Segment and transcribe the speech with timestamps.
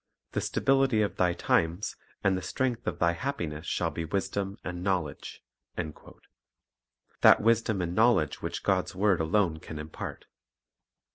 [0.31, 4.81] "The stability of thy times and the strength of thy happiness shall be wisdom and
[4.83, 5.43] knowledge,"
[5.75, 5.93] 1—
[7.21, 10.25] that wisdom and knowledge which God's word alone can impart.